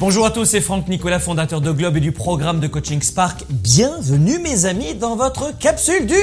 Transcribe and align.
Bonjour 0.00 0.26
à 0.26 0.30
tous, 0.30 0.44
c'est 0.44 0.60
Franck 0.60 0.88
Nicolas, 0.88 1.18
fondateur 1.18 1.60
de 1.60 1.72
Globe 1.72 1.96
et 1.96 2.00
du 2.00 2.12
programme 2.12 2.60
de 2.60 2.68
coaching 2.68 3.02
Spark. 3.02 3.44
Bienvenue 3.50 4.38
mes 4.38 4.64
amis 4.64 4.94
dans 4.94 5.16
votre 5.16 5.56
capsule 5.58 6.06
du 6.06 6.14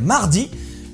mardi, 0.00 0.48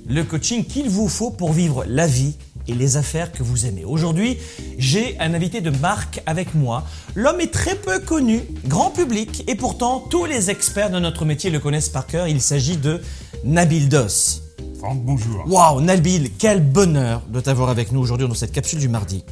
le 0.08 0.24
coaching 0.24 0.64
qu'il 0.64 0.88
vous 0.88 1.08
faut 1.08 1.30
pour 1.30 1.52
vivre 1.52 1.84
la 1.86 2.06
vie 2.06 2.34
et 2.68 2.74
les 2.74 2.96
affaires 2.96 3.32
que 3.32 3.42
vous 3.42 3.66
aimez. 3.66 3.84
Aujourd'hui, 3.84 4.38
j'ai 4.78 5.16
un 5.20 5.34
invité 5.34 5.60
de 5.60 5.70
marque 5.70 6.22
avec 6.26 6.54
moi. 6.54 6.84
L'homme 7.14 7.40
est 7.40 7.52
très 7.52 7.74
peu 7.74 7.98
connu, 8.00 8.41
grand 8.66 8.91
public, 8.91 9.45
et 9.46 9.54
pourtant 9.54 10.00
tous 10.00 10.25
les 10.25 10.50
experts 10.50 10.91
de 10.91 10.98
notre 10.98 11.25
métier 11.25 11.50
le 11.50 11.59
connaissent 11.59 11.91
par 11.91 12.07
cœur. 12.07 12.29
Il 12.29 12.41
s'agit 12.41 12.79
de 12.79 13.02
Nabil 13.45 13.89
Dos. 13.89 14.41
Franck, 14.79 15.02
bonjour. 15.04 15.45
Waouh, 15.46 15.80
Nabil, 15.80 16.30
quel 16.39 16.61
bonheur 16.62 17.23
de 17.29 17.41
t'avoir 17.41 17.68
avec 17.68 17.93
nous 17.93 18.00
aujourd'hui 18.00 18.27
dans 18.27 18.34
cette 18.34 18.52
capsule 18.52 18.79
du 18.79 18.89
mardi. 18.89 19.25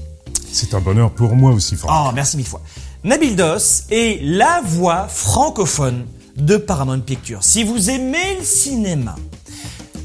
C'est 0.52 0.74
un 0.74 0.80
bonheur 0.80 1.10
pour 1.10 1.36
moi 1.36 1.52
aussi, 1.52 1.76
Franck. 1.76 1.90
Oh, 1.92 2.10
merci 2.14 2.36
mille 2.36 2.46
fois. 2.46 2.60
Nabil 3.04 3.36
Dos 3.36 3.84
est 3.90 4.20
la 4.22 4.60
voix 4.64 5.06
francophone 5.08 6.06
de 6.36 6.56
Paramount 6.56 7.00
Pictures. 7.00 7.42
Si 7.42 7.62
vous 7.64 7.90
aimez 7.90 8.36
le 8.38 8.44
cinéma, 8.44 9.14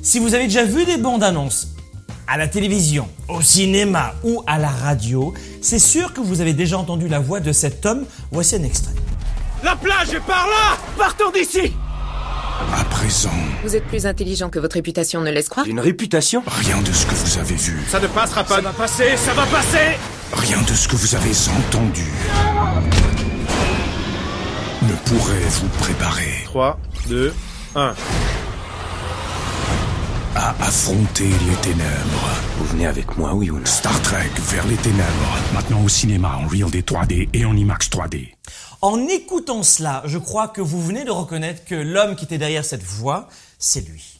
si 0.01 0.19
vous 0.19 0.33
avez 0.33 0.45
déjà 0.45 0.63
vu 0.63 0.85
des 0.85 0.97
bandes 0.97 1.23
annonces 1.23 1.69
à 2.27 2.37
la 2.37 2.47
télévision, 2.47 3.07
au 3.27 3.41
cinéma 3.41 4.13
ou 4.23 4.41
à 4.47 4.57
la 4.57 4.69
radio, 4.69 5.33
c'est 5.61 5.79
sûr 5.79 6.13
que 6.13 6.21
vous 6.21 6.41
avez 6.41 6.53
déjà 6.53 6.77
entendu 6.77 7.07
la 7.07 7.19
voix 7.19 7.39
de 7.39 7.51
cet 7.51 7.85
homme. 7.85 8.05
Voici 8.31 8.55
un 8.55 8.63
extrait. 8.63 8.93
La 9.63 9.75
plage 9.75 10.13
est 10.13 10.19
par 10.25 10.45
là 10.47 10.77
Partons 10.97 11.31
d'ici 11.31 11.73
À 12.73 12.83
présent, 12.85 13.29
Vous 13.63 13.75
êtes 13.75 13.85
plus 13.85 14.05
intelligent 14.05 14.49
que 14.49 14.59
votre 14.59 14.75
réputation 14.75 15.21
ne 15.21 15.31
laisse 15.31 15.49
croire 15.49 15.65
Une 15.65 15.79
réputation? 15.79 16.43
Rien 16.45 16.81
de 16.81 16.91
ce 16.91 17.05
que 17.07 17.15
vous 17.15 17.37
avez 17.39 17.55
vu, 17.55 17.81
Ça 17.89 17.99
ne 17.99 18.07
passera 18.07 18.43
pas 18.43 18.55
Ça 18.57 18.61
va 18.61 18.73
passer, 18.73 19.17
ça 19.17 19.33
va 19.33 19.45
passer 19.47 19.97
rien 20.33 20.61
de 20.61 20.73
ce 20.73 20.87
que 20.87 20.95
vous 20.95 21.15
avez 21.15 21.31
entendu 21.57 22.11
ne 24.81 24.93
pourrait 25.09 25.49
vous 25.49 25.67
préparer 25.79 26.43
3, 26.45 26.79
2, 27.07 27.33
1. 27.75 27.95
à 30.35 30.49
affronter 30.59 31.27
les 31.27 31.55
ténèbres. 31.61 32.29
Vous 32.57 32.65
venez 32.65 32.87
avec 32.87 33.17
moi, 33.17 33.33
oui 33.33 33.49
ou 33.49 33.57
non? 33.57 33.65
Star 33.65 33.99
Trek 34.01 34.29
vers 34.49 34.67
les 34.67 34.75
ténèbres, 34.75 35.37
maintenant 35.53 35.81
au 35.83 35.89
cinéma 35.89 36.37
en 36.37 36.47
Real 36.47 36.69
3D 36.69 37.29
et 37.33 37.45
en 37.45 37.55
IMAX 37.55 37.89
3D. 37.89 38.33
En 38.81 39.07
écoutant 39.07 39.63
cela, 39.63 40.03
je 40.05 40.17
crois 40.17 40.49
que 40.49 40.61
vous 40.61 40.83
venez 40.83 41.05
de 41.05 41.11
reconnaître 41.11 41.65
que 41.65 41.75
l'homme 41.75 42.15
qui 42.15 42.25
était 42.25 42.37
derrière 42.37 42.65
cette 42.65 42.83
voix, 42.83 43.27
c'est 43.57 43.87
lui. 43.87 44.14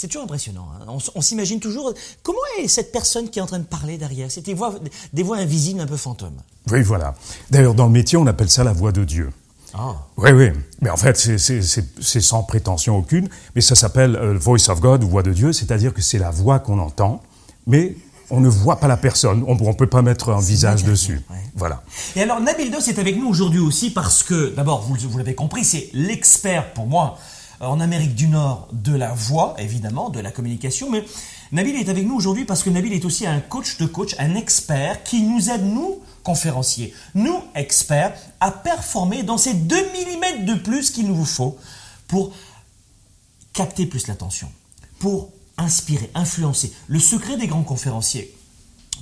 C'est 0.00 0.06
toujours 0.06 0.22
impressionnant. 0.22 0.68
hein. 0.80 0.96
On, 1.16 1.20
s'imagine 1.20 1.58
toujours 1.58 1.92
comment 2.22 2.38
est 2.60 2.68
cette 2.68 2.92
personne 2.92 3.28
qui 3.30 3.40
est 3.40 3.42
en 3.42 3.46
train 3.46 3.58
de 3.58 3.64
parler 3.64 3.98
derrière? 3.98 4.30
C'est 4.30 4.42
des 4.42 4.54
voix, 4.54 4.72
des 5.12 5.24
voix 5.24 5.38
invisibles, 5.38 5.80
un 5.80 5.88
peu 5.88 5.96
fantômes. 5.96 6.36
Oui, 6.70 6.82
voilà. 6.82 7.16
D'ailleurs, 7.50 7.74
dans 7.74 7.86
le 7.86 7.90
métier, 7.92 8.16
on 8.16 8.28
appelle 8.28 8.48
ça 8.48 8.62
la 8.62 8.72
voix 8.72 8.92
de 8.92 9.02
Dieu. 9.02 9.30
Ah. 9.74 9.96
Oui, 10.16 10.30
oui. 10.30 10.50
Mais 10.80 10.90
en 10.90 10.96
fait, 10.96 11.16
c'est- 11.16 12.20
sans 12.20 12.44
prétention 12.44 12.96
aucune, 12.96 13.28
mais 13.56 13.60
ça 13.60 13.74
s'appelle 13.74 14.14
euh, 14.14 14.38
Voice 14.38 14.68
of 14.70 14.78
God 14.80 15.02
ou 15.02 15.08
voix 15.08 15.24
de 15.24 15.32
Dieu, 15.32 15.52
c'est-à-dire 15.52 15.92
que 15.92 16.00
c'est 16.00 16.18
la 16.18 16.30
voix 16.30 16.60
qu'on 16.60 16.78
entend, 16.78 17.20
mais 17.66 17.96
on 18.30 18.38
ne 18.38 18.48
voit 18.48 18.78
pas 18.78 18.86
la 18.86 18.98
personne. 18.98 19.42
On 19.48 19.56
ne 19.56 19.72
peut 19.72 19.88
pas 19.88 20.02
mettre 20.02 20.30
un 20.30 20.40
visage 20.40 20.84
dessus. 20.84 21.22
ouais. 21.28 21.36
Voilà. 21.56 21.82
Et 22.14 22.22
alors, 22.22 22.40
Nabil 22.40 22.70
Dos 22.70 22.78
est 22.86 23.00
avec 23.00 23.16
nous 23.18 23.26
aujourd'hui 23.28 23.58
aussi 23.58 23.90
parce 23.90 24.22
que, 24.22 24.54
d'abord, 24.54 24.82
vous, 24.82 24.94
vous 25.08 25.18
l'avez 25.18 25.34
compris, 25.34 25.64
c'est 25.64 25.90
l'expert 25.92 26.72
pour 26.72 26.86
moi 26.86 27.18
en 27.60 27.80
Amérique 27.80 28.14
du 28.14 28.28
Nord 28.28 28.68
de 28.72 28.94
la 28.94 29.12
voix, 29.12 29.54
évidemment, 29.58 30.10
de 30.10 30.20
la 30.20 30.30
communication. 30.30 30.90
Mais 30.90 31.04
Nabil 31.52 31.76
est 31.76 31.88
avec 31.88 32.06
nous 32.06 32.14
aujourd'hui 32.14 32.44
parce 32.44 32.62
que 32.62 32.70
Nabil 32.70 32.92
est 32.92 33.04
aussi 33.04 33.26
un 33.26 33.40
coach 33.40 33.78
de 33.78 33.86
coach, 33.86 34.14
un 34.18 34.34
expert 34.34 35.02
qui 35.02 35.22
nous 35.22 35.50
aide, 35.50 35.64
nous, 35.64 36.00
conférenciers, 36.22 36.94
nous, 37.14 37.42
experts, 37.54 38.14
à 38.40 38.50
performer 38.50 39.22
dans 39.22 39.38
ces 39.38 39.54
2 39.54 39.76
mm 39.76 40.44
de 40.44 40.54
plus 40.54 40.90
qu'il 40.90 41.08
nous 41.08 41.24
faut 41.24 41.58
pour 42.06 42.32
capter 43.52 43.86
plus 43.86 44.06
l'attention, 44.06 44.50
pour 45.00 45.30
inspirer, 45.56 46.10
influencer. 46.14 46.72
Le 46.86 47.00
secret 47.00 47.36
des 47.36 47.48
grands 47.48 47.64
conférenciers, 47.64 48.37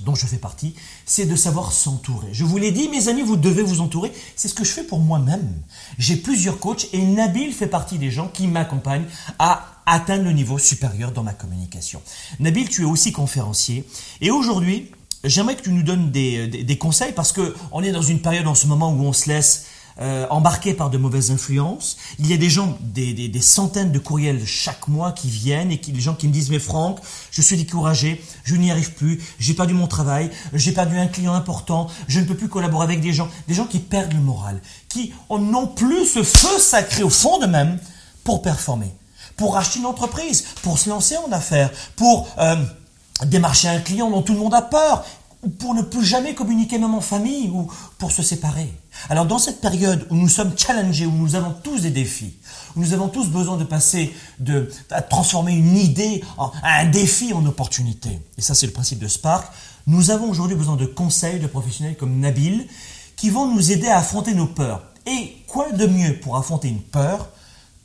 dont 0.01 0.15
je 0.15 0.25
fais 0.27 0.37
partie, 0.37 0.73
c'est 1.05 1.25
de 1.25 1.35
savoir 1.35 1.71
s'entourer. 1.71 2.27
Je 2.31 2.43
vous 2.43 2.57
l'ai 2.57 2.71
dit, 2.71 2.89
mes 2.89 3.07
amis, 3.07 3.21
vous 3.21 3.37
devez 3.37 3.63
vous 3.63 3.81
entourer. 3.81 4.11
C'est 4.35 4.47
ce 4.47 4.53
que 4.53 4.63
je 4.63 4.71
fais 4.71 4.83
pour 4.83 4.99
moi-même. 4.99 5.49
J'ai 5.97 6.15
plusieurs 6.15 6.59
coachs 6.59 6.87
et 6.93 7.01
Nabil 7.01 7.53
fait 7.53 7.67
partie 7.67 7.97
des 7.97 8.11
gens 8.11 8.27
qui 8.27 8.47
m'accompagnent 8.47 9.05
à 9.39 9.81
atteindre 9.85 10.23
le 10.25 10.31
niveau 10.33 10.57
supérieur 10.57 11.11
dans 11.11 11.23
ma 11.23 11.33
communication. 11.33 12.01
Nabil, 12.39 12.67
tu 12.69 12.81
es 12.81 12.85
aussi 12.85 13.11
conférencier 13.11 13.85
et 14.21 14.31
aujourd'hui, 14.31 14.91
j'aimerais 15.23 15.55
que 15.55 15.63
tu 15.63 15.71
nous 15.71 15.83
donnes 15.83 16.11
des, 16.11 16.47
des- 16.47 16.77
conseils 16.77 17.13
parce 17.13 17.31
que 17.31 17.55
on 17.71 17.81
est 17.83 17.91
dans 17.91 18.01
une 18.01 18.19
période 18.21 18.47
en 18.47 18.55
ce 18.55 18.67
moment 18.67 18.91
où 18.91 19.01
on 19.01 19.13
se 19.13 19.27
laisse 19.29 19.65
euh, 19.99 20.27
embarqués 20.29 20.73
par 20.73 20.89
de 20.89 20.97
mauvaises 20.97 21.31
influences. 21.31 21.97
Il 22.19 22.27
y 22.27 22.33
a 22.33 22.37
des 22.37 22.49
gens, 22.49 22.77
des, 22.81 23.13
des- 23.13 23.27
des 23.29 23.41
centaines 23.41 23.91
de 23.91 23.99
courriels 23.99 24.45
chaque 24.45 24.87
mois 24.87 25.11
qui 25.11 25.29
viennent 25.29 25.71
et 25.71 25.79
qui, 25.79 25.91
les 25.91 26.01
gens 26.01 26.13
qui 26.13 26.27
me 26.27 26.33
disent 26.33 26.49
mais 26.49 26.59
Franck, 26.59 26.99
je 27.31 27.41
suis 27.41 27.57
découragé, 27.57 28.23
je 28.43 28.55
n'y 28.55 28.69
arrive 28.71 28.93
plus, 28.93 29.21
j'ai 29.39 29.53
perdu 29.53 29.73
mon 29.73 29.87
travail, 29.87 30.29
j'ai 30.53 30.71
perdu 30.71 30.97
un 30.99 31.07
client 31.07 31.33
important, 31.33 31.87
je 32.07 32.19
ne 32.19 32.25
peux 32.25 32.35
plus 32.35 32.49
collaborer 32.49 32.83
avec 32.85 33.01
des 33.01 33.13
gens, 33.13 33.27
des 33.47 33.53
gens 33.53 33.65
qui 33.65 33.79
perdent 33.79 34.13
le 34.13 34.19
moral, 34.19 34.61
qui 34.89 35.13
ont- 35.29 35.39
n'ont 35.39 35.67
plus 35.67 36.05
ce 36.05 36.23
feu 36.23 36.59
sacré 36.59 37.03
au 37.03 37.09
fond 37.09 37.39
d'eux-mêmes 37.39 37.79
pour 38.23 38.41
performer, 38.41 38.91
pour 39.35 39.57
acheter 39.57 39.79
une 39.79 39.85
entreprise, 39.85 40.43
pour 40.61 40.77
se 40.77 40.89
lancer 40.89 41.15
en 41.17 41.31
affaires, 41.31 41.71
pour 41.95 42.27
euh, 42.37 42.55
démarcher 43.25 43.67
un 43.67 43.79
client 43.79 44.11
dont 44.11 44.21
tout 44.21 44.33
le 44.33 44.39
monde 44.39 44.53
a 44.53 44.61
peur, 44.61 45.03
pour 45.59 45.73
ne 45.73 45.81
plus 45.81 46.03
jamais 46.03 46.33
communiquer 46.33 46.79
même 46.79 46.95
en 46.95 47.01
famille, 47.01 47.49
ou 47.49 47.71
pour 47.97 48.11
se 48.11 48.23
séparer. 48.23 48.73
Alors 49.09 49.25
dans 49.25 49.39
cette 49.39 49.61
période 49.61 50.07
où 50.09 50.15
nous 50.15 50.29
sommes 50.29 50.57
challengés, 50.57 51.05
où 51.05 51.11
nous 51.11 51.35
avons 51.35 51.53
tous 51.63 51.81
des 51.81 51.91
défis, 51.91 52.35
où 52.75 52.81
nous 52.81 52.93
avons 52.93 53.07
tous 53.07 53.27
besoin 53.27 53.57
de 53.57 53.63
passer, 53.63 54.13
de 54.39 54.69
transformer 55.09 55.53
une 55.53 55.77
idée 55.77 56.23
en 56.37 56.51
un 56.63 56.85
défi 56.85 57.33
en 57.33 57.45
opportunité, 57.45 58.19
et 58.37 58.41
ça 58.41 58.55
c'est 58.55 58.65
le 58.65 58.73
principe 58.73 58.99
de 58.99 59.07
Spark, 59.07 59.51
nous 59.85 60.11
avons 60.11 60.29
aujourd'hui 60.29 60.57
besoin 60.57 60.75
de 60.75 60.85
conseils 60.85 61.39
de 61.39 61.47
professionnels 61.47 61.95
comme 61.95 62.19
Nabil, 62.19 62.67
qui 63.15 63.29
vont 63.29 63.53
nous 63.53 63.71
aider 63.71 63.87
à 63.87 63.97
affronter 63.97 64.33
nos 64.33 64.47
peurs. 64.47 64.83
Et 65.05 65.37
quoi 65.47 65.71
de 65.71 65.85
mieux 65.85 66.19
pour 66.19 66.35
affronter 66.35 66.67
une 66.67 66.81
peur 66.81 67.29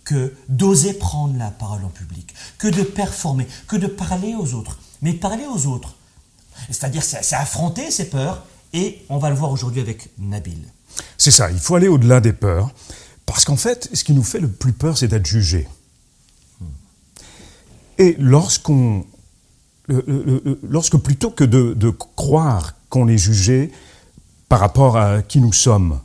que 0.05 0.35
d'oser 0.49 0.95
prendre 0.95 1.39
la 1.39 1.51
parole 1.51 1.85
en 1.85 1.89
public, 1.89 2.35
que 2.59 2.67
de 2.67 2.83
performer, 2.83 3.47
que 3.69 3.77
de 3.77 3.87
parler 3.87 4.35
aux 4.35 4.55
autres. 4.55 4.79
Mais 5.01 5.13
parler 5.13 5.45
aux 5.47 5.67
autres, 5.67 5.95
c'est-à-dire 6.69 7.03
c'est 7.03 7.37
affronter 7.37 7.91
ses 7.91 8.09
peurs, 8.09 8.45
et 8.73 9.05
on 9.09 9.19
va 9.19 9.31
le 9.31 9.37
voir 9.37 9.51
aujourd'hui 9.51 9.81
avec 9.81 10.09
Nabil. 10.19 10.59
C'est 11.19 11.31
ça, 11.31 11.51
il 11.51 11.59
faut 11.59 11.75
aller 11.75 11.89
au-delà 11.89 12.21
des 12.21 12.33
peurs, 12.33 12.71
parce 13.27 13.45
qu'en 13.45 13.57
fait, 13.57 13.89
ce 13.93 14.05
qui 14.05 14.13
nous 14.13 14.23
fait 14.23 14.41
le 14.41 14.49
plus 14.49 14.73
peur, 14.73 14.97
c'est 14.99 15.09
d'être 15.09 15.27
jugé. 15.27 15.69
Et 17.99 18.17
lorsqu'on, 18.19 19.05
lorsque 20.63 20.97
plutôt 20.97 21.31
que 21.31 21.45
de, 21.45 21.75
de 21.75 21.91
croire 21.91 22.75
qu'on 22.89 23.09
est 23.09 23.19
jugé 23.19 23.71
par 24.49 24.61
rapport 24.61 24.97
à 24.97 25.23
qui 25.23 25.41
nous 25.41 25.53
sommes, 25.53 26.01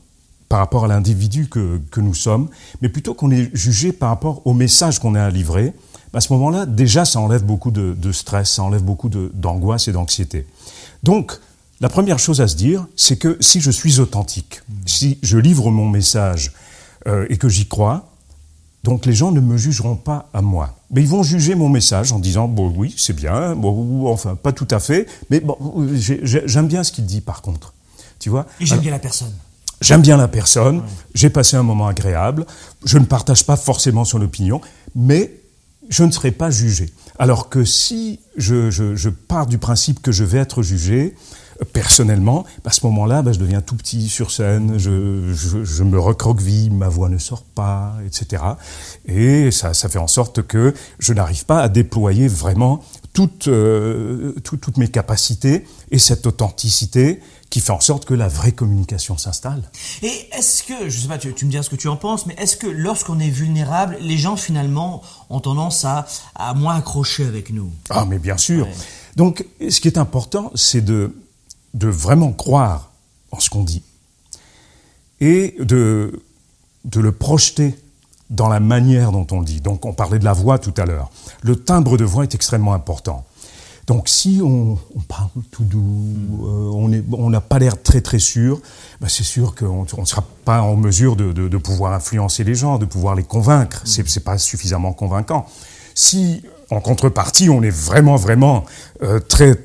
par 0.49 0.59
rapport 0.59 0.85
à 0.85 0.87
l'individu 0.87 1.49
que, 1.49 1.81
que 1.91 1.99
nous 1.99 2.13
sommes, 2.13 2.49
mais 2.81 2.89
plutôt 2.89 3.13
qu'on 3.13 3.31
est 3.31 3.53
jugé 3.55 3.91
par 3.91 4.09
rapport 4.09 4.45
au 4.45 4.53
message 4.53 4.99
qu'on 4.99 5.15
a 5.15 5.23
à 5.23 5.29
livrer, 5.29 5.73
à 6.13 6.21
ce 6.21 6.31
moment-là, 6.33 6.65
déjà, 6.65 7.05
ça 7.05 7.19
enlève 7.19 7.43
beaucoup 7.43 7.71
de, 7.71 7.93
de 7.97 8.11
stress, 8.11 8.51
ça 8.53 8.63
enlève 8.63 8.83
beaucoup 8.83 9.09
d'angoisse 9.09 9.87
et 9.87 9.91
d'anxiété. 9.91 10.47
Donc, 11.03 11.33
la 11.79 11.89
première 11.89 12.17
chose 12.19 12.41
à 12.41 12.47
se 12.47 12.55
dire, 12.55 12.87
c'est 12.95 13.17
que 13.17 13.37
si 13.39 13.61
je 13.61 13.69
suis 13.71 13.99
authentique, 13.99 14.61
si 14.85 15.19
je 15.21 15.37
livre 15.37 15.69
mon 15.69 15.87
message 15.87 16.53
euh, 17.07 17.27
et 17.29 17.37
que 17.37 17.49
j'y 17.49 17.67
crois, 17.67 18.09
donc 18.83 19.05
les 19.05 19.13
gens 19.13 19.31
ne 19.31 19.39
me 19.41 19.57
jugeront 19.57 19.95
pas 19.95 20.29
à 20.33 20.41
moi. 20.41 20.75
Mais 20.91 21.01
ils 21.01 21.07
vont 21.07 21.21
juger 21.23 21.55
mon 21.55 21.69
message 21.69 22.11
en 22.13 22.19
disant, 22.19 22.47
bon 22.47 22.73
oui, 22.75 22.95
c'est 22.97 23.13
bien, 23.15 23.55
bon, 23.55 24.07
enfin, 24.11 24.35
pas 24.35 24.53
tout 24.53 24.67
à 24.71 24.79
fait, 24.79 25.07
mais 25.29 25.39
bon, 25.41 25.57
j'ai- 25.93 26.21
j'ai- 26.23 26.43
j'aime 26.47 26.67
bien 26.67 26.83
ce 26.83 26.91
qu'il 26.91 27.05
dit 27.05 27.21
par 27.21 27.41
contre. 27.41 27.73
Tu 28.19 28.29
vois? 28.29 28.45
Et 28.59 28.65
j'aime 28.65 28.79
bien 28.79 28.91
la 28.91 28.99
personne. 28.99 29.33
J'aime 29.81 30.01
bien 30.01 30.17
la 30.17 30.27
personne, 30.27 30.81
j'ai 31.13 31.29
passé 31.29 31.55
un 31.57 31.61
moment 31.63 31.85
agréable, 31.87 32.47
je 32.83 32.97
ne 32.97 33.05
partage 33.05 33.45
pas 33.45 33.57
forcément 33.57 34.05
son 34.05 34.19
opinion, 34.21 34.59
mais 34.95 35.31
je 35.89 36.03
ne 36.03 36.11
serai 36.11 36.31
pas 36.31 36.49
jugé. 36.51 36.87
Alors 37.19 37.49
que 37.49 37.63
si 37.63 38.19
je, 38.37 38.69
je- 38.69 38.95
je 38.95 39.09
pars 39.09 39.45
du 39.47 39.57
principe 39.57 40.01
que 40.01 40.11
je 40.11 40.23
vais 40.23 40.37
être 40.37 40.61
jugé, 40.61 41.15
euh, 41.61 41.65
personnellement, 41.73 42.45
à 42.65 42.71
ce 42.71 42.85
moment-là, 42.85 43.21
bah, 43.23 43.31
je 43.31 43.39
deviens 43.39 43.61
tout 43.61 43.75
petit 43.75 44.07
sur 44.09 44.29
scène, 44.31 44.77
je, 44.77 45.33
je- 45.33 45.63
je 45.63 45.83
me 45.83 45.99
recroqueville, 45.99 46.71
ma 46.73 46.89
voix 46.89 47.09
ne 47.09 47.17
sort 47.17 47.43
pas, 47.43 47.95
etc. 48.05 48.43
Et 49.05 49.49
ça, 49.51 49.73
ça 49.73 49.89
fait 49.89 49.97
en 49.99 50.07
sorte 50.07 50.43
que 50.43 50.73
je 50.99 51.13
n'arrive 51.13 51.45
pas 51.45 51.61
à 51.61 51.69
déployer 51.69 52.27
vraiment 52.27 52.83
toutes, 53.17 53.47
euh, 53.47 54.33
tout- 54.43 54.57
toutes 54.57 54.77
mes 54.77 54.89
capacités 54.89 55.65
et 55.89 55.97
cette 55.97 56.27
authenticité 56.27 57.19
qui 57.49 57.61
fait 57.61 57.71
en 57.71 57.79
sorte 57.79 58.05
que 58.05 58.13
la 58.13 58.27
vraie 58.27 58.51
communication 58.51 59.17
s'installe. 59.17 59.71
Et 60.03 60.27
est-ce 60.37 60.61
que, 60.61 60.87
je 60.87 60.99
sais 60.99 61.07
pas, 61.07 61.17
tu, 61.17 61.33
tu 61.33 61.45
me 61.45 61.49
diras 61.49 61.63
ce 61.63 61.71
que 61.71 61.75
tu 61.77 61.87
en 61.87 61.95
penses, 61.97 62.27
mais 62.27 62.35
est-ce 62.37 62.55
que 62.57 62.67
lorsqu'on 62.67 63.19
est 63.19 63.31
vulnérable, 63.31 63.97
les 64.01 64.17
gens 64.19 64.35
finalement 64.35 65.01
ont 65.31 65.39
tendance 65.39 65.83
à, 65.83 66.05
à 66.35 66.53
moins 66.53 66.75
accrocher 66.75 67.25
avec 67.25 67.49
nous? 67.49 67.71
Ah, 67.89 68.05
mais 68.07 68.19
bien 68.19 68.37
sûr. 68.37 68.67
Ouais. 68.67 68.73
Donc, 69.15 69.43
ce 69.67 69.79
qui 69.81 69.87
est 69.87 69.97
important, 69.97 70.51
c'est 70.53 70.81
de, 70.85 71.15
de 71.73 71.87
vraiment 71.87 72.33
croire 72.33 72.91
en 73.31 73.39
ce 73.39 73.49
qu'on 73.49 73.63
dit. 73.63 73.81
et 75.21 75.55
de, 75.59 76.21
de 76.85 76.99
le 76.99 77.11
projeter 77.11 77.73
dans 78.29 78.47
la 78.49 78.59
manière 78.59 79.11
dont 79.11 79.27
on 79.31 79.41
dit. 79.41 79.61
Donc 79.61 79.85
on 79.85 79.93
parlait 79.93 80.19
de 80.19 80.25
la 80.25 80.33
voix 80.33 80.59
tout 80.59 80.73
à 80.77 80.85
l'heure. 80.85 81.09
Le 81.41 81.55
timbre 81.55 81.97
de 81.97 82.05
voix 82.05 82.23
est 82.23 82.35
extrêmement 82.35 82.73
important. 82.73 83.23
Donc 83.87 84.09
si 84.09 84.41
on, 84.43 84.77
on 84.95 84.99
parle 85.07 85.29
tout 85.49 85.63
doux, 85.63 85.79
euh, 86.43 87.07
on 87.17 87.29
n'a 87.29 87.39
pas 87.39 87.57
l'air 87.57 87.81
très 87.81 88.01
très 88.01 88.19
sûr, 88.19 88.59
ben, 88.99 89.07
c'est 89.07 89.23
sûr 89.23 89.55
qu'on 89.55 89.85
ne 89.97 90.05
sera 90.05 90.25
pas 90.43 90.61
en 90.61 90.75
mesure 90.75 91.15
de, 91.15 91.31
de- 91.31 91.47
de 91.47 91.57
pouvoir 91.57 91.93
influencer 91.93 92.43
les 92.43 92.53
gens, 92.55 92.77
de 92.79 92.85
pouvoir 92.85 93.15
les 93.15 93.23
convaincre. 93.23 93.81
C'est 93.85 94.23
pas 94.23 94.37
suffisamment 94.37 94.91
convaincant. 94.91 95.45
Si 95.99 96.43
en 96.69 96.79
contrepartie 96.79 97.49
on 97.49 97.63
est 97.63 97.71
vraiment 97.71 98.17
vraiment 98.17 98.65
euh, 99.01 99.19
très, 99.19 99.55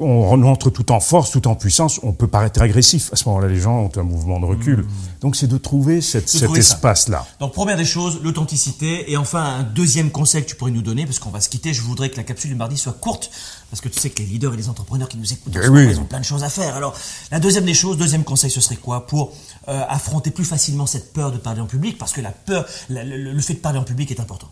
on 0.00 0.42
entre 0.42 0.70
tout 0.70 0.90
en 0.90 0.98
force, 0.98 1.30
tout 1.30 1.46
en 1.46 1.54
puissance, 1.54 2.00
on 2.02 2.12
peut 2.12 2.26
paraître 2.26 2.60
agressif. 2.62 3.10
À 3.12 3.16
ce 3.16 3.28
moment-là, 3.28 3.46
les 3.46 3.60
gens 3.60 3.78
ont 3.82 3.90
un 3.96 4.02
mouvement 4.02 4.40
de 4.40 4.44
recul. 4.46 4.84
Donc 5.20 5.36
c'est 5.36 5.46
de 5.46 5.56
trouver 5.58 6.00
cette- 6.00 6.24
De 6.24 6.28
cet 6.30 6.56
espace-là. 6.56 7.26
Donc 7.38 7.52
première 7.52 7.76
des 7.76 7.84
choses, 7.84 8.18
l'authenticité. 8.24 9.12
Et 9.12 9.16
enfin, 9.16 9.42
un 9.60 9.62
deuxième 9.62 10.10
conseil 10.10 10.42
que 10.42 10.48
tu 10.48 10.56
pourrais 10.56 10.72
nous 10.72 10.82
donner, 10.82 11.04
parce 11.06 11.20
qu'on 11.20 11.30
va 11.30 11.40
se 11.40 11.48
quitter, 11.48 11.72
je 11.72 11.82
voudrais 11.82 12.10
que 12.10 12.16
la 12.16 12.24
capsule 12.24 12.50
du 12.50 12.56
mardi 12.56 12.76
soit 12.76 12.92
courte, 12.94 13.30
parce 13.70 13.80
que 13.80 13.88
tu 13.88 14.00
sais 14.00 14.10
que 14.10 14.18
les 14.20 14.26
leaders 14.28 14.54
et 14.54 14.56
les 14.56 14.68
entrepreneurs 14.68 15.08
qui 15.08 15.18
nous 15.18 15.32
écoutent, 15.32 15.56
en 15.56 15.60
Eh 15.62 15.68
oui. 15.68 15.86
ils 15.90 16.00
ont 16.00 16.04
plein 16.06 16.18
de 16.20 16.24
choses 16.24 16.42
à 16.42 16.48
faire. 16.48 16.74
Alors, 16.74 16.94
la 17.30 17.38
deuxième 17.38 17.64
des 17.66 17.74
choses, 17.74 17.96
deuxième 17.98 18.24
conseil, 18.24 18.50
ce 18.50 18.60
serait 18.60 18.76
quoi? 18.76 19.06
Pour 19.06 19.32
euh, 19.68 19.80
affronter 19.88 20.32
plus 20.32 20.44
facilement 20.44 20.86
cette 20.86 21.12
peur 21.12 21.30
de 21.30 21.36
parler 21.38 21.60
en 21.60 21.66
public, 21.66 21.98
parce 21.98 22.12
que 22.12 22.20
la 22.20 22.32
peur, 22.32 22.64
la- 22.88 23.04
le, 23.04 23.32
le 23.32 23.40
fait 23.40 23.54
de 23.54 23.58
parler 23.60 23.78
en 23.78 23.84
public 23.84 24.10
est 24.10 24.20
important. 24.20 24.48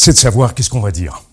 C'est 0.00 0.12
de 0.12 0.18
savoir 0.18 0.54
qu'est-ce 0.54 0.70
qu'on 0.70 0.80
va 0.80 0.92
dire. 0.92 1.24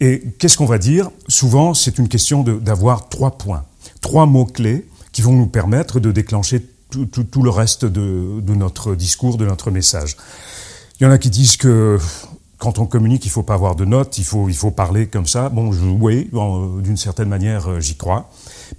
Et 0.00 0.22
qu'est-ce 0.38 0.56
qu'on 0.56 0.64
va 0.64 0.78
dire? 0.78 1.10
Souvent, 1.28 1.74
c'est 1.74 1.98
une 1.98 2.08
question 2.08 2.42
d'avoir 2.42 3.10
trois 3.10 3.36
points, 3.36 3.66
trois 4.00 4.24
mots-clés 4.24 4.88
qui 5.12 5.20
vont 5.20 5.34
nous 5.34 5.46
permettre 5.46 6.00
de 6.00 6.10
déclencher 6.10 6.64
tout, 6.90 7.42
le 7.42 7.50
reste 7.50 7.84
de 7.84 8.54
notre 8.54 8.94
discours, 8.94 9.36
de 9.36 9.44
notre 9.44 9.70
message. 9.70 10.16
Il 10.98 11.04
y 11.04 11.06
en 11.06 11.10
a 11.10 11.18
qui 11.18 11.28
disent 11.28 11.58
que 11.58 11.98
quand 12.58 12.78
on 12.78 12.86
communique, 12.86 13.24
il 13.24 13.30
faut 13.30 13.42
pas 13.44 13.54
avoir 13.54 13.76
de 13.76 13.84
notes, 13.84 14.18
il 14.18 14.24
faut, 14.24 14.48
il 14.48 14.54
faut 14.56 14.70
parler 14.72 15.06
comme 15.06 15.26
ça. 15.26 15.48
Bon, 15.48 15.70
je, 15.72 15.84
oui, 15.84 16.28
en- 16.34 16.66
d'une 16.78 16.96
certaine 16.96 17.28
manière, 17.28 17.68
euh, 17.70 17.80
j'y 17.80 17.96
crois. 17.96 18.28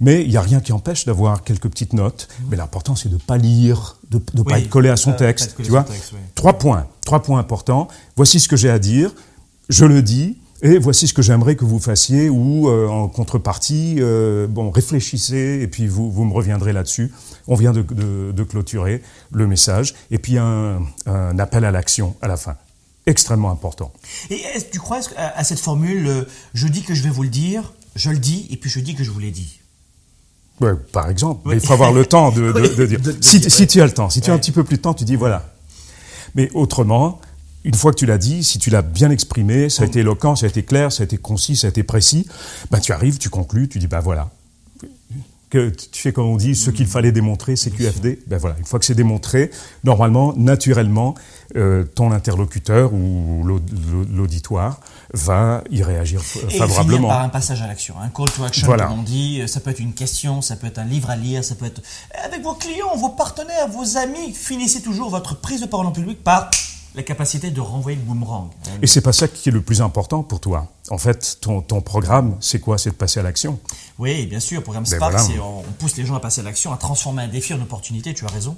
Mais 0.00 0.22
il 0.22 0.28
n'y 0.28 0.36
a 0.36 0.42
rien 0.42 0.60
qui 0.60 0.72
empêche 0.72 1.06
d'avoir 1.06 1.42
quelques 1.44 1.68
petites 1.68 1.94
notes. 1.94 2.28
Mais 2.50 2.56
l'important, 2.56 2.94
c'est 2.94 3.08
de 3.08 3.16
pas 3.16 3.38
lire, 3.38 3.96
de 4.10 4.20
ne 4.34 4.42
pas 4.42 4.58
être 4.58 4.68
collé 4.68 4.88
à 4.90 4.96
son 4.96 5.12
euh, 5.12 5.16
texte. 5.16 5.56
Tu 5.56 5.70
vois 5.70 5.84
son 5.86 5.92
texte, 5.92 6.12
oui. 6.12 6.18
Trois 6.34 6.54
points, 6.58 6.86
trois 7.04 7.22
points 7.22 7.38
importants. 7.38 7.88
Voici 8.16 8.38
ce 8.38 8.48
que 8.48 8.56
j'ai 8.56 8.70
à 8.70 8.78
dire. 8.78 9.14
Je 9.68 9.84
le 9.86 10.02
dis. 10.02 10.36
Et 10.62 10.76
voici 10.78 11.08
ce 11.08 11.14
que 11.14 11.22
j'aimerais 11.22 11.56
que 11.56 11.64
vous 11.64 11.78
fassiez, 11.78 12.28
ou 12.28 12.68
euh, 12.68 12.86
en 12.86 13.08
contrepartie, 13.08 13.96
euh, 14.00 14.46
bon, 14.46 14.70
réfléchissez, 14.70 15.60
et 15.62 15.66
puis 15.68 15.86
vous, 15.86 16.10
vous 16.10 16.24
me 16.26 16.34
reviendrez 16.34 16.74
là-dessus. 16.74 17.10
On 17.48 17.54
vient 17.54 17.72
de, 17.72 17.80
de- 17.80 18.30
de 18.32 18.42
clôturer 18.44 19.00
le 19.32 19.46
message, 19.46 19.94
et 20.10 20.18
puis 20.18 20.36
un, 20.36 20.80
un 21.06 21.38
appel 21.38 21.64
à 21.64 21.70
l'action 21.70 22.14
à 22.20 22.28
la 22.28 22.36
fin. 22.36 22.56
Extrêmement 23.10 23.50
important. 23.50 23.92
Et 24.30 24.36
est-ce 24.54 24.66
tu 24.72 24.78
crois 24.78 25.00
à, 25.16 25.38
à 25.38 25.44
cette 25.44 25.58
formule, 25.60 26.06
euh, 26.06 26.24
je 26.54 26.68
dis 26.68 26.82
que 26.82 26.94
je 26.94 27.02
vais 27.02 27.10
vous 27.10 27.24
le 27.24 27.28
dire, 27.28 27.72
je 27.96 28.10
le 28.10 28.18
dis, 28.18 28.46
et 28.50 28.56
puis 28.56 28.70
je 28.70 28.78
dis 28.80 28.94
que 28.94 29.02
je 29.04 29.10
vous 29.10 29.18
l'ai 29.18 29.32
dit? 29.32 29.58
Ouais, 30.60 30.74
par 30.92 31.08
exemple, 31.10 31.40
Oui. 31.46 31.54
mais 31.56 31.60
il 31.62 31.66
faut 31.66 31.72
avoir 31.72 31.92
le 31.92 32.04
temps 32.06 32.30
de, 32.30 32.52
de- 32.52 32.60
Oui, 32.60 32.76
de 32.76 32.86
dire. 32.86 33.00
si, 33.20 33.66
tu 33.66 33.80
as 33.82 33.86
le 33.86 33.92
temps, 33.92 34.10
si 34.10 34.20
tu 34.20 34.30
as 34.30 34.34
un 34.34 34.38
petit 34.38 34.52
peu 34.52 34.62
plus 34.62 34.76
de 34.76 34.82
temps, 34.82 34.94
tu 34.94 35.04
dis 35.04 35.16
voilà. 35.16 35.52
Mais 36.34 36.50
autrement, 36.54 37.20
une 37.64 37.74
fois 37.74 37.92
que 37.92 37.96
tu 37.98 38.06
l'as 38.06 38.18
dit, 38.18 38.44
si 38.44 38.58
tu 38.58 38.70
l'as 38.70 38.82
bien 38.82 39.10
exprimé, 39.10 39.68
ça 39.70 39.82
a 39.82 39.86
été 39.86 40.00
éloquent, 40.00 40.36
ça 40.36 40.46
a 40.46 40.48
été 40.50 40.62
clair, 40.62 40.92
ça 40.92 41.02
a 41.02 41.04
été 41.04 41.16
concis, 41.18 41.56
ça 41.56 41.66
a 41.66 41.70
été 41.70 41.82
précis, 41.82 42.26
ben 42.70 42.78
tu 42.78 42.92
arrives, 42.92 43.18
tu 43.18 43.28
conclus, 43.30 43.68
tu 43.68 43.78
dis 43.78 43.86
ben 43.88 44.00
voilà. 44.00 44.30
Que 45.50 45.68
tu 45.68 46.00
fais 46.00 46.12
comme 46.12 46.26
on 46.26 46.36
dit, 46.36 46.54
ce 46.54 46.70
qu'il 46.70 46.86
fallait 46.86 47.10
démontrer, 47.10 47.56
c'est 47.56 47.70
QFD. 47.72 48.20
Ben 48.28 48.38
voilà, 48.38 48.56
une 48.58 48.64
fois 48.64 48.78
que 48.78 48.84
c'est 48.84 48.94
démontré, 48.94 49.50
normalement, 49.82 50.32
naturellement, 50.36 51.16
euh, 51.56 51.82
ton 51.82 52.12
interlocuteur 52.12 52.92
ou 52.94 53.42
l'aud- 53.44 53.60
l'auditoire 54.14 54.78
va 55.12 55.64
y 55.68 55.82
réagir 55.82 56.20
f- 56.20 56.36
Et 56.36 56.50
finir 56.50 56.58
favorablement. 56.68 57.08
par 57.08 57.22
un 57.22 57.28
passage 57.30 57.60
à 57.62 57.66
l'action, 57.66 57.96
un 58.00 58.10
call 58.10 58.30
to 58.30 58.44
action, 58.44 58.66
Voilà. 58.68 58.84
comme 58.86 59.00
on 59.00 59.02
dit. 59.02 59.42
Ça 59.48 59.58
peut 59.58 59.70
être 59.70 59.80
une 59.80 59.92
question, 59.92 60.40
ça 60.40 60.54
peut 60.54 60.68
être 60.68 60.78
un 60.78 60.84
livre 60.84 61.10
à 61.10 61.16
lire, 61.16 61.42
ça 61.44 61.56
peut 61.56 61.66
être 61.66 61.82
avec 62.24 62.42
vos 62.42 62.54
clients, 62.54 62.94
vos 62.96 63.08
partenaires, 63.08 63.66
vos 63.68 63.96
amis. 63.96 64.32
Finissez 64.32 64.82
toujours 64.82 65.10
votre 65.10 65.40
prise 65.40 65.60
de 65.60 65.66
parole 65.66 65.86
en 65.86 65.90
public 65.92 66.22
par 66.22 66.48
la 66.94 67.02
capacité 67.02 67.50
de 67.50 67.60
renvoyer 67.60 67.96
le 67.96 68.04
boomerang. 68.04 68.50
Et 68.82 68.86
c'est 68.86 69.00
pas 69.00 69.12
ça 69.12 69.28
qui 69.28 69.48
est 69.48 69.52
le 69.52 69.62
plus 69.62 69.80
important 69.80 70.22
pour 70.22 70.40
toi. 70.40 70.66
En 70.90 70.98
fait, 70.98 71.38
ton, 71.40 71.60
ton 71.62 71.80
programme, 71.80 72.36
c'est 72.40 72.58
quoi? 72.60 72.78
C'est 72.78 72.90
de 72.90 72.94
passer 72.96 73.20
à 73.20 73.22
l'action. 73.22 73.60
Oui, 73.98 74.26
bien 74.26 74.40
sûr, 74.40 74.62
programme 74.62 74.84
Ben 74.84 74.96
Spark, 74.96 75.12
voilà. 75.12 75.26
c'est 75.26 75.38
on, 75.38 75.60
on 75.60 75.72
pousse 75.78 75.96
les 75.96 76.04
gens 76.04 76.16
à 76.16 76.20
passer 76.20 76.40
à 76.40 76.44
l'action, 76.44 76.72
à 76.72 76.76
transformer 76.76 77.22
un 77.22 77.28
défi 77.28 77.54
en 77.54 77.60
opportunité, 77.60 78.12
tu 78.12 78.24
as 78.24 78.28
raison. 78.28 78.56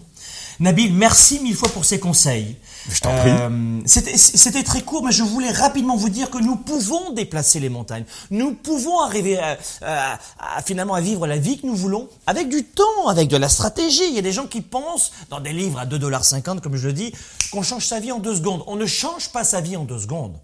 Nabil, 0.61 0.93
merci 0.93 1.41
mille 1.41 1.55
fois 1.57 1.69
pour 1.71 1.85
ces 1.85 1.99
conseils. 1.99 2.57
Je 2.91 3.01
t'en 3.01 3.17
prie. 3.19 3.31
Euh, 3.31 3.81
C'était 3.87 4.17
c'était 4.17 4.63
très 4.63 4.83
court, 4.83 5.05
mais 5.05 5.13
je 5.13 5.23
voulais 5.23 5.51
rapidement 5.51 5.97
vous 5.97 6.09
dire 6.09 6.31
que 6.31 6.39
nous 6.39 6.57
pouvons 6.57 7.13
déplacer 7.13 7.61
les 7.61 7.69
montagnes. 7.69 8.05
Nous 8.31 8.55
pouvons 8.55 9.01
arriver 9.01 9.39
à, 9.39 9.57
à- 9.83 10.19
à, 10.39 10.63
finalement 10.63 10.95
à 10.95 11.01
vivre 11.01 11.27
la 11.27 11.39
vie 11.39 11.59
que 11.61 11.67
nous 11.67 11.77
voulons 11.77 12.09
avec 12.27 12.49
du 12.49 12.65
temps, 12.65 13.09
avec 13.09 13.29
de 13.29 13.37
la 13.37 13.49
stratégie. 13.49 14.03
Il 14.09 14.15
y 14.15 14.19
a 14.19 14.23
des 14.23 14.33
gens 14.33 14.47
qui 14.47 14.61
pensent, 14.61 15.13
dans 15.31 15.41
des 15.41 15.53
livres 15.53 15.79
à 15.79 15.87
2,50$, 15.87 16.61
comme 16.61 16.77
je 16.77 16.87
le 16.89 16.93
dis, 16.93 17.13
qu'on 17.53 17.63
change 17.63 17.87
sa 17.87 18.01
vie 18.01 18.13
en 18.13 18.19
deux 18.19 18.37
secondes. 18.37 18.63
On 18.67 18.77
ne 18.77 18.87
change 18.87 19.31
pas 19.31 19.45
sa 19.45 19.61
vie 19.61 19.77
en 19.77 19.85
deux 19.85 19.99
secondes. 20.01 20.37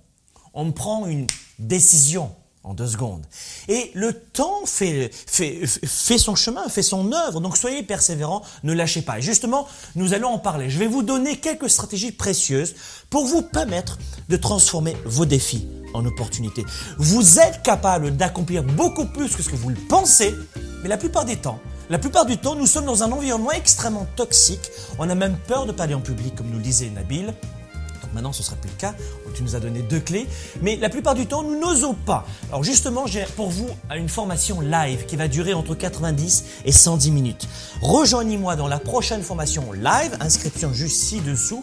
On 0.55 0.73
prend 0.73 1.07
une 1.07 1.27
décision 1.59 2.31
deux 2.75 2.87
secondes. 2.87 3.25
Et 3.69 3.91
le 3.95 4.13
temps 4.13 4.65
fait 4.67 5.11
son 6.19 6.35
chemin, 6.35 6.69
fait 6.69 6.83
son 6.83 7.13
œuvre. 7.13 7.41
Donc 7.41 7.57
soyez 7.57 7.83
persévérants, 7.83 8.43
ne 8.65 8.73
lâchez 8.73 9.03
pas. 9.03 9.19
Et 9.19 9.23
justement, 9.23 9.67
nous 9.95 10.15
allons 10.15 10.29
en 10.29 10.39
parler. 10.39 10.71
Je 10.71 10.79
vais 10.79 10.87
vous 10.87 11.03
donner 11.03 11.37
quelques 11.37 11.71
stratégies 11.71 12.13
précieuses 12.13 12.75
pour 13.11 13.27
vous 13.27 13.43
permettre 13.43 13.99
de 14.29 14.37
transformer 14.37 14.97
vos 15.05 15.25
défis 15.25 15.67
en 15.95 16.05
opportunités. 16.05 16.65
Vous 16.99 17.39
êtes 17.39 17.63
capable 17.63 18.17
d'accomplir 18.17 18.63
beaucoup 18.63 19.07
plus 19.07 19.35
que 19.35 19.43
ce 19.43 19.49
que 19.49 19.57
vous 19.57 19.71
le 19.71 19.77
pensez, 19.89 20.35
mais 20.83 20.89
la 20.89 20.99
plupart 20.99 21.25
des 21.25 21.37
temps, 21.37 21.59
la 21.91 21.99
plupart 21.99 22.27
du 22.27 22.37
temps, 22.37 22.55
nous 22.55 22.67
sommes 22.67 22.85
dans 22.85 23.03
un 23.03 23.11
environnement 23.11 23.53
extrêmement 23.53 24.07
toxique. 24.15 24.71
On 24.99 25.09
a 25.09 25.15
même 25.15 25.39
peur 25.47 25.65
de 25.65 25.73
parler 25.73 25.95
en 25.95 26.01
public, 26.01 26.35
comme 26.35 26.51
nous 26.51 26.59
le 26.59 26.63
disait 26.63 26.91
Nabil. 26.91 27.33
Maintenant, 28.15 28.33
ce 28.33 28.43
sera 28.43 28.57
plus 28.57 28.71
le 28.71 28.77
cas. 28.77 28.95
Tu 29.35 29.43
nous 29.43 29.55
as 29.57 29.61
donné 29.61 29.83
deux 29.83 30.01
clés. 30.01 30.27
Mais 30.63 30.77
la 30.77 30.89
plupart 30.89 31.15
du 31.15 31.27
temps, 31.27 31.43
nous 31.43 31.59
n'osons 31.59 31.95
pas. 31.95 32.27
Alors 32.51 32.65
justement, 32.65 33.07
j'ai 33.07 33.25
pour 33.37 33.51
vous 33.51 33.69
une 33.95 34.09
formation 34.09 34.61
live 34.61 35.07
qui 35.07 35.17
va 35.17 35.29
durer 35.29 35.55
entre 35.55 35.75
90 35.75 36.45
et 36.65 36.73
110 36.73 37.11
minutes. 37.11 37.49
Rejoignez-moi 37.83 38.57
dans 38.57 38.69
la 38.69 38.79
prochaine 38.79 39.23
formation 39.23 39.73
live. 39.73 40.17
Inscription 40.21 40.73
juste 40.73 40.97
ci-dessous. 40.97 41.63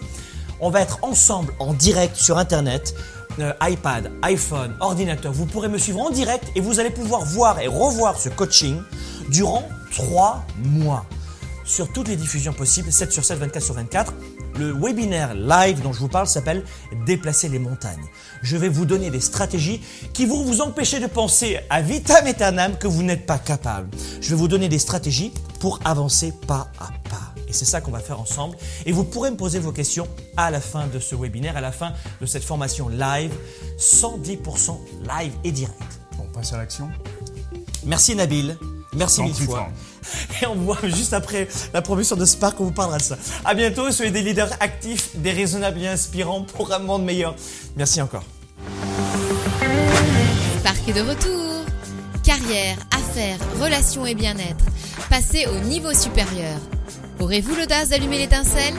On 0.60 0.70
va 0.70 0.82
être 0.82 1.00
ensemble 1.02 1.54
en 1.60 1.74
direct 1.74 2.16
sur 2.16 2.38
Internet. 2.38 2.96
euh, 3.40 3.52
iPad, 3.62 4.12
iPhone, 4.22 4.76
ordinateur. 4.80 5.34
Vous 5.34 5.46
pourrez 5.46 5.68
me 5.68 5.78
suivre 5.78 6.00
en 6.00 6.10
direct 6.10 6.46
et 6.56 6.62
vous 6.62 6.80
allez 6.80 6.90
pouvoir 6.90 7.26
voir 7.26 7.60
et 7.60 7.68
revoir 7.68 8.18
ce 8.20 8.30
coaching 8.30 8.82
durant 9.30 9.68
trois 9.92 10.46
mois 10.64 11.06
sur 11.66 11.92
toutes 11.92 12.08
les 12.08 12.16
diffusions 12.16 12.54
possibles, 12.54 12.92
7 12.92 13.12
sur 13.12 13.26
7, 13.26 13.40
24 13.40 13.64
sur 13.64 13.74
24. 13.74 14.14
Le 14.58 14.72
webinaire 14.74 15.34
live 15.36 15.82
dont 15.82 15.92
je 15.92 16.00
vous 16.00 16.08
parle 16.08 16.28
s'appelle 16.28 16.64
Déplacer 17.06 17.50
les 17.50 17.60
montagnes. 17.60 18.06
Je 18.42 18.56
vais 18.56 18.70
vous 18.70 18.86
donner 18.86 19.10
des 19.10 19.20
stratégies 19.20 19.82
qui 20.14 20.26
vont 20.26 20.44
vous 20.44 20.62
empêcher 20.62 21.00
de 21.00 21.08
penser 21.08 21.60
à 21.70 21.82
vitam 21.82 22.26
aeternam 22.26 22.78
que 22.78 22.88
vous 22.88 23.04
n'êtes 23.04 23.26
pas 23.26 23.38
capable. 23.38 23.90
Je 24.22 24.30
vais 24.30 24.36
vous 24.36 24.48
donner 24.48 24.70
des 24.70 24.80
stratégies 24.80 25.34
pour 25.60 25.80
avancer 25.84 26.34
pas 26.48 26.72
à 26.80 26.90
pas. 27.10 27.34
Et 27.48 27.54
c'est 27.54 27.66
ça 27.66 27.82
qu'on 27.82 27.92
va 27.92 28.00
faire 28.00 28.20
ensemble. 28.20 28.58
Et 28.86 28.92
vous 28.92 29.04
pourrez 29.04 29.30
me 29.32 29.38
poser 29.38 29.60
vos 29.60 29.72
questions 29.72 30.08
à 30.38 30.52
la 30.52 30.62
fin 30.62 30.88
de 30.88 31.00
ce 31.00 31.16
webinaire, 31.16 31.58
à 31.58 31.62
la 31.62 31.72
fin 31.72 31.92
de 32.22 32.26
cette 32.26 32.44
formation 32.44 32.88
live, 32.88 33.34
110% 33.78 34.78
live 35.02 35.34
et 35.44 35.52
direct. 35.52 36.00
On 36.18 36.32
passe 36.32 36.54
à 36.54 36.58
l'action 36.58 36.90
Merci 37.86 38.16
Nabil. 38.16 38.58
Merci 38.96 39.22
mille 39.22 39.34
fois. 39.34 39.68
Et 40.42 40.48
on 40.48 40.56
voit 40.56 40.78
juste 40.84 41.14
après 41.14 41.48
la 41.74 41.82
promotion 41.82 42.16
de 42.16 42.26
Spark, 42.26 42.60
on 42.60 42.66
vous 42.66 42.72
parlera 42.72 42.98
de 42.98 43.04
ça. 43.04 43.18
À 43.44 43.54
bientôt, 43.54 43.92
soyez 43.92 44.12
des 44.12 44.22
leaders 44.22 44.52
actifs, 44.60 45.16
des 45.16 45.32
raisonnables 45.32 45.82
et 45.82 45.88
inspirants 45.88 46.42
pour 46.42 46.74
un 46.74 46.80
monde 46.80 47.04
meilleur. 47.04 47.36
Merci 47.76 48.02
encore. 48.02 48.24
Spark 50.60 50.88
est 50.88 50.94
de 50.94 51.02
retour. 51.02 51.66
Carrière, 52.24 52.78
affaires, 52.92 53.38
relations 53.62 54.06
et 54.06 54.16
bien-être. 54.16 54.66
Passez 55.10 55.46
au 55.48 55.60
niveau 55.66 55.94
supérieur. 55.94 56.58
Aurez-vous 57.20 57.56
l'audace 57.56 57.90
d'allumer 57.90 58.18
l'étincelle? 58.18 58.74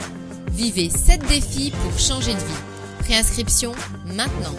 Vivez 0.51 0.89
7 0.89 1.25
défis 1.27 1.71
pour 1.83 1.97
changer 1.99 2.33
de 2.33 2.39
vie. 2.39 3.05
Préinscription 3.05 3.71
maintenant. 4.05 4.55